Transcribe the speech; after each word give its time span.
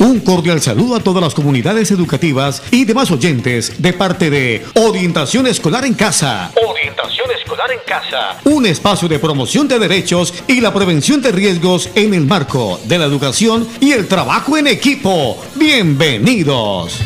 Un 0.00 0.20
cordial 0.20 0.62
saludo 0.62 0.96
a 0.96 1.00
todas 1.00 1.22
las 1.22 1.34
comunidades 1.34 1.90
educativas 1.90 2.62
y 2.70 2.86
demás 2.86 3.10
oyentes 3.10 3.82
de 3.82 3.92
parte 3.92 4.30
de 4.30 4.64
Orientación 4.76 5.46
Escolar 5.46 5.84
en 5.84 5.92
Casa. 5.92 6.50
Orientación 6.66 7.30
Escolar 7.30 7.70
en 7.70 7.80
Casa. 7.86 8.38
Un 8.44 8.64
espacio 8.64 9.08
de 9.08 9.18
promoción 9.18 9.68
de 9.68 9.78
derechos 9.78 10.32
y 10.46 10.62
la 10.62 10.72
prevención 10.72 11.20
de 11.20 11.32
riesgos 11.32 11.90
en 11.94 12.14
el 12.14 12.24
marco 12.24 12.80
de 12.84 12.96
la 12.96 13.04
educación 13.04 13.68
y 13.78 13.92
el 13.92 14.08
trabajo 14.08 14.56
en 14.56 14.68
equipo. 14.68 15.36
Bienvenidos. 15.56 16.98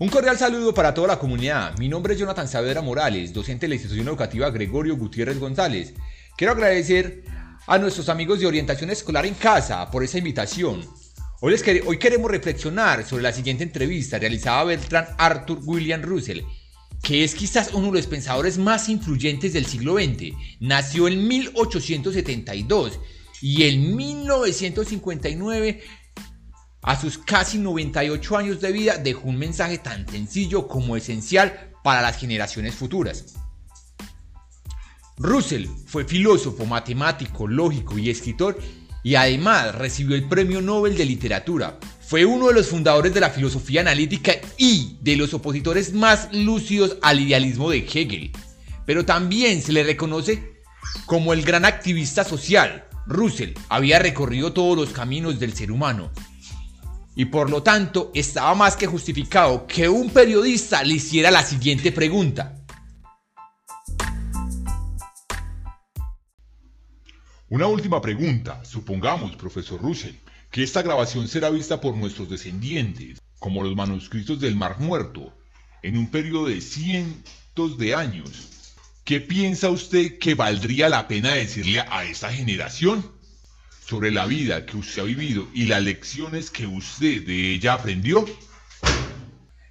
Un 0.00 0.10
cordial 0.10 0.38
saludo 0.38 0.72
para 0.72 0.94
toda 0.94 1.08
la 1.08 1.18
comunidad. 1.18 1.76
Mi 1.76 1.88
nombre 1.88 2.14
es 2.14 2.20
Jonathan 2.20 2.46
Saavedra 2.46 2.80
Morales, 2.80 3.32
docente 3.32 3.66
de 3.66 3.70
la 3.70 3.74
institución 3.74 4.06
educativa 4.06 4.48
Gregorio 4.48 4.96
Gutiérrez 4.96 5.40
González. 5.40 5.92
Quiero 6.36 6.52
agradecer 6.52 7.24
a 7.66 7.78
nuestros 7.78 8.08
amigos 8.08 8.38
de 8.38 8.46
orientación 8.46 8.90
escolar 8.90 9.26
en 9.26 9.34
casa 9.34 9.90
por 9.90 10.04
esa 10.04 10.18
invitación. 10.18 10.86
Hoy, 11.40 11.58
queremos 11.98 12.30
reflexionar 12.30 13.04
sobre 13.04 13.24
la 13.24 13.32
siguiente 13.32 13.64
entrevista 13.64 14.20
realizada 14.20 14.60
a 14.60 14.64
Bertrand 14.64 15.08
Arthur 15.18 15.58
William 15.64 16.02
Russell, 16.02 16.42
que 17.02 17.24
es 17.24 17.34
quizás 17.34 17.74
uno 17.74 17.88
de 17.88 17.94
los 17.94 18.06
pensadores 18.06 18.56
más 18.56 18.88
influyentes 18.88 19.52
del 19.52 19.66
siglo 19.66 19.94
XX. 19.94 20.32
Nació 20.60 21.08
en 21.08 21.26
1872 21.26 23.00
y 23.42 23.64
en 23.64 23.96
1959 23.96 25.82
a 26.82 27.00
sus 27.00 27.18
casi 27.18 27.58
98 27.58 28.36
años 28.36 28.60
de 28.60 28.72
vida 28.72 28.98
dejó 28.98 29.28
un 29.28 29.38
mensaje 29.38 29.78
tan 29.78 30.08
sencillo 30.08 30.68
como 30.68 30.96
esencial 30.96 31.72
para 31.82 32.02
las 32.02 32.18
generaciones 32.18 32.74
futuras. 32.74 33.34
Russell 35.16 35.66
fue 35.86 36.04
filósofo, 36.04 36.64
matemático, 36.64 37.48
lógico 37.48 37.98
y 37.98 38.08
escritor 38.08 38.58
y 39.02 39.16
además 39.16 39.74
recibió 39.74 40.14
el 40.14 40.28
Premio 40.28 40.60
Nobel 40.60 40.96
de 40.96 41.04
Literatura. 41.04 41.78
Fue 42.00 42.24
uno 42.24 42.48
de 42.48 42.54
los 42.54 42.68
fundadores 42.68 43.12
de 43.12 43.20
la 43.20 43.30
filosofía 43.30 43.80
analítica 43.80 44.32
y 44.56 44.96
de 45.02 45.16
los 45.16 45.34
opositores 45.34 45.92
más 45.92 46.28
lúcidos 46.32 46.96
al 47.02 47.20
idealismo 47.20 47.70
de 47.70 47.78
Hegel. 47.78 48.30
Pero 48.86 49.04
también 49.04 49.60
se 49.60 49.72
le 49.72 49.82
reconoce 49.82 50.62
como 51.06 51.32
el 51.32 51.42
gran 51.42 51.64
activista 51.64 52.24
social. 52.24 52.86
Russell 53.06 53.54
había 53.68 53.98
recorrido 53.98 54.52
todos 54.52 54.76
los 54.76 54.90
caminos 54.90 55.38
del 55.40 55.54
ser 55.54 55.72
humano 55.72 56.10
y 57.18 57.24
por 57.24 57.50
lo 57.50 57.64
tanto 57.64 58.12
estaba 58.14 58.54
más 58.54 58.76
que 58.76 58.86
justificado 58.86 59.66
que 59.66 59.88
un 59.88 60.08
periodista 60.08 60.84
le 60.84 60.94
hiciera 60.94 61.32
la 61.32 61.42
siguiente 61.42 61.90
pregunta. 61.90 62.54
Una 67.48 67.66
última 67.66 68.00
pregunta. 68.00 68.64
Supongamos, 68.64 69.34
profesor 69.34 69.82
Russell, 69.82 70.14
que 70.52 70.62
esta 70.62 70.82
grabación 70.82 71.26
será 71.26 71.50
vista 71.50 71.80
por 71.80 71.96
nuestros 71.96 72.30
descendientes, 72.30 73.20
como 73.40 73.64
los 73.64 73.74
manuscritos 73.74 74.38
del 74.38 74.54
Mar 74.54 74.78
Muerto, 74.78 75.36
en 75.82 75.98
un 75.98 76.12
periodo 76.12 76.46
de 76.46 76.60
cientos 76.60 77.78
de 77.78 77.96
años. 77.96 78.74
¿Qué 79.02 79.20
piensa 79.20 79.70
usted 79.70 80.20
que 80.20 80.36
valdría 80.36 80.88
la 80.88 81.08
pena 81.08 81.34
decirle 81.34 81.80
a 81.80 82.04
esta 82.04 82.32
generación? 82.32 83.17
Sobre 83.88 84.10
la 84.10 84.26
vida 84.26 84.66
que 84.66 84.76
usted 84.76 85.00
ha 85.00 85.04
vivido 85.06 85.48
y 85.54 85.64
las 85.64 85.82
lecciones 85.82 86.50
que 86.50 86.66
usted 86.66 87.24
de 87.24 87.54
ella 87.54 87.72
aprendió? 87.72 88.26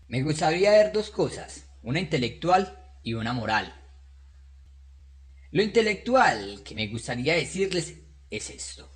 Me 0.08 0.24
gustaría 0.24 0.72
ver 0.72 0.92
dos 0.92 1.12
cosas, 1.12 1.66
una 1.84 2.00
intelectual 2.00 2.84
y 3.04 3.14
una 3.14 3.34
moral. 3.34 3.72
Lo 5.52 5.62
intelectual 5.62 6.64
que 6.64 6.74
me 6.74 6.88
gustaría 6.88 7.36
decirles 7.36 7.94
es 8.32 8.50
esto. 8.50 8.90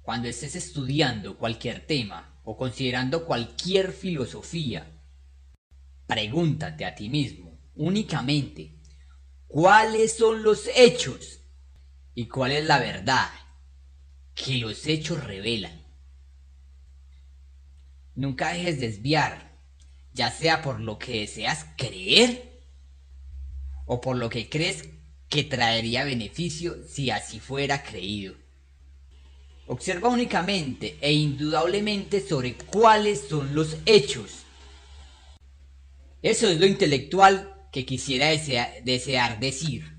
Cuando 0.00 0.28
estés 0.28 0.56
estudiando 0.56 1.36
cualquier 1.36 1.86
tema 1.86 2.40
o 2.44 2.56
considerando 2.56 3.26
cualquier 3.26 3.92
filosofía, 3.92 4.90
pregúntate 6.06 6.86
a 6.86 6.94
ti 6.94 7.10
mismo 7.10 7.60
únicamente 7.74 8.80
cuáles 9.46 10.14
son 10.14 10.42
los 10.42 10.70
hechos 10.74 11.40
y 12.14 12.28
cuál 12.28 12.52
es 12.52 12.64
la 12.64 12.78
verdad 12.78 13.28
que 14.34 14.56
los 14.58 14.86
hechos 14.86 15.22
revelan. 15.24 15.80
Nunca 18.14 18.52
dejes 18.52 18.80
desviar, 18.80 19.58
ya 20.12 20.30
sea 20.30 20.62
por 20.62 20.80
lo 20.80 20.98
que 20.98 21.20
deseas 21.20 21.66
creer 21.76 22.60
o 23.86 24.00
por 24.00 24.16
lo 24.16 24.28
que 24.28 24.48
crees 24.48 24.88
que 25.28 25.44
traería 25.44 26.04
beneficio 26.04 26.76
si 26.86 27.10
así 27.10 27.40
fuera 27.40 27.82
creído. 27.82 28.34
Observa 29.66 30.08
únicamente 30.08 30.98
e 31.00 31.12
indudablemente 31.12 32.20
sobre 32.20 32.54
cuáles 32.54 33.28
son 33.28 33.54
los 33.54 33.76
hechos. 33.86 34.42
Eso 36.22 36.48
es 36.48 36.58
lo 36.58 36.66
intelectual 36.66 37.68
que 37.72 37.86
quisiera 37.86 38.28
desear 38.28 39.40
decir. 39.40 39.96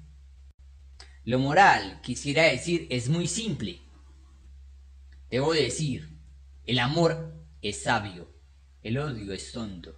Lo 1.24 1.40
moral, 1.40 2.02
quisiera 2.02 2.44
decir, 2.44 2.88
es 2.90 3.08
muy 3.08 3.28
simple. 3.28 3.81
Debo 5.31 5.53
decir, 5.53 6.19
el 6.66 6.78
amor 6.80 7.34
es 7.62 7.84
sabio, 7.84 8.30
el 8.84 8.97
odio 8.97 9.31
es 9.31 9.53
tonto. 9.53 9.97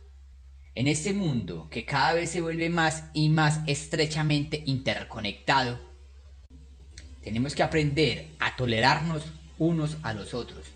En 0.76 0.88
este 0.88 1.12
mundo 1.12 1.70
que 1.72 1.86
cada 1.86 2.14
vez 2.14 2.30
se 2.30 2.42
vuelve 2.42 2.70
más 2.70 3.06
y 3.16 3.30
más 3.30 3.62
estrechamente 3.66 4.62
interconectado, 4.68 5.80
tenemos 7.24 7.56
que 7.56 7.64
aprender 7.64 8.36
a 8.40 8.56
tolerarnos 8.56 9.24
unos 9.58 9.98
a 10.04 10.14
los 10.14 10.36
otros. 10.36 10.68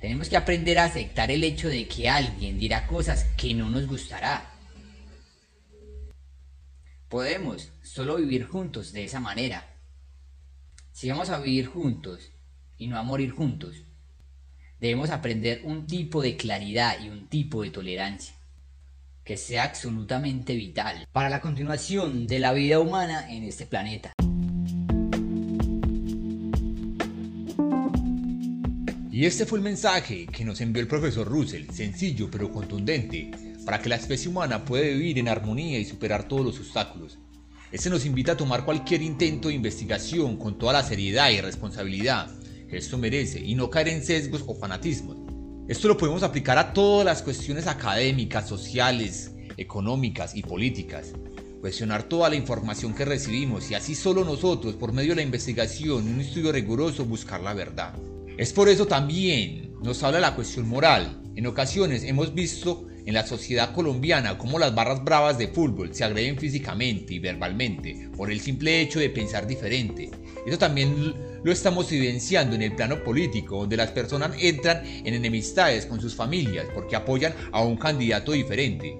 Tenemos 0.00 0.30
que 0.30 0.38
aprender 0.38 0.78
a 0.78 0.84
aceptar 0.84 1.30
el 1.30 1.44
hecho 1.44 1.68
de 1.68 1.86
que 1.88 2.08
alguien 2.08 2.58
dirá 2.58 2.86
cosas 2.86 3.24
que 3.36 3.52
no 3.52 3.68
nos 3.68 3.86
gustará. 3.86 4.50
Podemos 7.10 7.70
solo 7.82 8.16
vivir 8.16 8.46
juntos 8.46 8.92
de 8.92 9.04
esa 9.04 9.20
manera 9.20 9.70
si 11.00 11.08
vamos 11.08 11.30
a 11.30 11.38
vivir 11.38 11.64
juntos 11.64 12.30
y 12.76 12.86
no 12.86 12.98
a 12.98 13.02
morir 13.02 13.30
juntos, 13.30 13.74
debemos 14.80 15.08
aprender 15.08 15.62
un 15.64 15.86
tipo 15.86 16.20
de 16.20 16.36
claridad 16.36 17.02
y 17.02 17.08
un 17.08 17.26
tipo 17.26 17.62
de 17.62 17.70
tolerancia 17.70 18.34
que 19.24 19.38
sea 19.38 19.64
absolutamente 19.64 20.54
vital 20.54 21.08
para 21.10 21.30
la 21.30 21.40
continuación 21.40 22.26
de 22.26 22.38
la 22.38 22.52
vida 22.52 22.80
humana 22.80 23.32
en 23.32 23.44
este 23.44 23.64
planeta. 23.64 24.12
Y 29.10 29.24
este 29.24 29.46
fue 29.46 29.58
el 29.58 29.64
mensaje 29.64 30.26
que 30.26 30.44
nos 30.44 30.60
envió 30.60 30.82
el 30.82 30.88
profesor 30.88 31.26
Russell, 31.26 31.70
sencillo 31.70 32.30
pero 32.30 32.52
contundente, 32.52 33.30
para 33.64 33.80
que 33.80 33.88
la 33.88 33.96
especie 33.96 34.28
humana 34.28 34.66
pueda 34.66 34.84
vivir 34.84 35.18
en 35.18 35.28
armonía 35.28 35.78
y 35.78 35.86
superar 35.86 36.28
todos 36.28 36.44
los 36.44 36.60
obstáculos. 36.60 37.16
Este 37.72 37.88
nos 37.88 38.04
invita 38.04 38.32
a 38.32 38.36
tomar 38.36 38.64
cualquier 38.64 39.00
intento 39.00 39.46
de 39.46 39.54
investigación 39.54 40.36
con 40.36 40.58
toda 40.58 40.72
la 40.72 40.82
seriedad 40.82 41.30
y 41.30 41.40
responsabilidad 41.40 42.28
que 42.68 42.76
esto 42.76 42.98
merece 42.98 43.38
y 43.38 43.54
no 43.54 43.70
caer 43.70 43.88
en 43.88 44.02
sesgos 44.02 44.42
o 44.48 44.56
fanatismos. 44.56 45.18
Esto 45.68 45.86
lo 45.86 45.96
podemos 45.96 46.24
aplicar 46.24 46.58
a 46.58 46.72
todas 46.72 47.04
las 47.04 47.22
cuestiones 47.22 47.68
académicas, 47.68 48.48
sociales, 48.48 49.30
económicas 49.56 50.34
y 50.34 50.42
políticas. 50.42 51.12
Cuestionar 51.60 52.02
toda 52.02 52.28
la 52.28 52.34
información 52.34 52.92
que 52.92 53.04
recibimos 53.04 53.70
y 53.70 53.74
así 53.74 53.94
solo 53.94 54.24
nosotros, 54.24 54.74
por 54.74 54.92
medio 54.92 55.10
de 55.10 55.16
la 55.16 55.22
investigación 55.22 56.08
y 56.08 56.12
un 56.12 56.20
estudio 56.20 56.50
riguroso, 56.50 57.04
buscar 57.04 57.40
la 57.40 57.54
verdad. 57.54 57.94
Es 58.36 58.52
por 58.52 58.68
eso 58.68 58.88
también 58.88 59.74
nos 59.80 60.02
habla 60.02 60.18
la 60.18 60.34
cuestión 60.34 60.68
moral. 60.68 61.22
En 61.36 61.46
ocasiones 61.46 62.02
hemos 62.02 62.34
visto 62.34 62.88
en 63.06 63.14
la 63.14 63.26
sociedad 63.26 63.72
colombiana 63.74 64.38
cómo 64.38 64.58
las 64.58 64.74
barras 64.74 65.04
bravas 65.04 65.38
de 65.38 65.48
fútbol 65.48 65.94
se 65.94 66.04
agreden 66.04 66.38
físicamente 66.38 67.14
y 67.14 67.18
verbalmente 67.18 68.08
por 68.16 68.30
el 68.30 68.40
simple 68.40 68.80
hecho 68.80 68.98
de 69.00 69.10
pensar 69.10 69.46
diferente. 69.46 70.10
Eso 70.46 70.58
también 70.58 71.14
lo 71.42 71.52
estamos 71.52 71.90
evidenciando 71.92 72.54
en 72.54 72.62
el 72.62 72.74
plano 72.74 73.02
político, 73.02 73.58
donde 73.58 73.76
las 73.76 73.90
personas 73.90 74.32
entran 74.38 74.82
en 74.84 75.14
enemistades 75.14 75.86
con 75.86 76.00
sus 76.00 76.14
familias 76.14 76.66
porque 76.74 76.96
apoyan 76.96 77.34
a 77.52 77.62
un 77.62 77.76
candidato 77.76 78.32
diferente. 78.32 78.98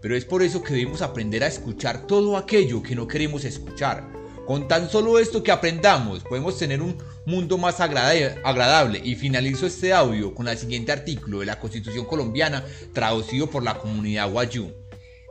Pero 0.00 0.16
es 0.16 0.24
por 0.24 0.42
eso 0.42 0.62
que 0.62 0.74
debemos 0.74 1.02
aprender 1.02 1.44
a 1.44 1.48
escuchar 1.48 2.06
todo 2.06 2.36
aquello 2.36 2.82
que 2.82 2.96
no 2.96 3.06
queremos 3.06 3.44
escuchar. 3.44 4.21
Con 4.46 4.66
tan 4.66 4.90
solo 4.90 5.20
esto 5.20 5.42
que 5.42 5.52
aprendamos, 5.52 6.24
podemos 6.24 6.58
tener 6.58 6.82
un 6.82 6.98
mundo 7.24 7.58
más 7.58 7.80
agradable 7.80 9.00
y 9.02 9.14
finalizo 9.14 9.66
este 9.66 9.92
audio 9.92 10.34
con 10.34 10.48
el 10.48 10.58
siguiente 10.58 10.90
artículo 10.90 11.40
de 11.40 11.46
la 11.46 11.60
Constitución 11.60 12.06
colombiana 12.06 12.64
traducido 12.92 13.48
por 13.48 13.62
la 13.62 13.78
comunidad 13.78 14.30
Guayú. 14.30 14.72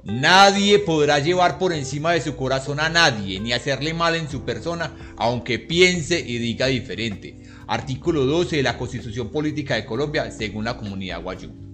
Nadie 0.03 0.79
podrá 0.79 1.19
llevar 1.19 1.59
por 1.59 1.73
encima 1.73 2.13
de 2.13 2.21
su 2.21 2.35
corazón 2.37 2.79
a 2.79 2.89
nadie 2.89 3.39
ni 3.39 3.51
hacerle 3.51 3.93
mal 3.93 4.15
en 4.15 4.29
su 4.29 4.43
persona 4.43 5.13
aunque 5.17 5.59
piense 5.59 6.19
y 6.19 6.37
diga 6.37 6.67
diferente. 6.67 7.35
Artículo 7.67 8.25
12 8.25 8.55
de 8.55 8.63
la 8.63 8.77
Constitución 8.77 9.29
Política 9.29 9.75
de 9.75 9.85
Colombia 9.85 10.31
según 10.31 10.63
la 10.63 10.77
comunidad 10.77 11.21
Guayú. 11.21 11.70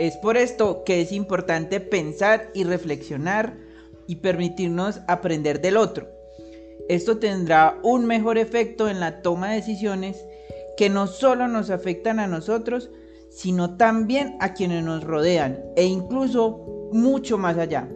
Es 0.00 0.16
por 0.16 0.38
esto 0.38 0.82
que 0.82 1.02
es 1.02 1.12
importante 1.12 1.78
pensar 1.78 2.48
y 2.54 2.64
reflexionar 2.64 3.58
y 4.06 4.16
permitirnos 4.16 5.02
aprender 5.06 5.60
del 5.60 5.76
otro. 5.76 6.08
Esto 6.88 7.18
tendrá 7.18 7.78
un 7.82 8.06
mejor 8.06 8.38
efecto 8.38 8.88
en 8.88 8.98
la 8.98 9.20
toma 9.20 9.50
de 9.50 9.56
decisiones 9.56 10.24
que 10.78 10.88
no 10.88 11.06
solo 11.06 11.48
nos 11.48 11.68
afectan 11.68 12.18
a 12.18 12.26
nosotros, 12.26 12.88
sino 13.28 13.76
también 13.76 14.38
a 14.40 14.54
quienes 14.54 14.82
nos 14.82 15.04
rodean 15.04 15.62
e 15.76 15.84
incluso 15.84 16.88
mucho 16.92 17.36
más 17.36 17.58
allá. 17.58 17.86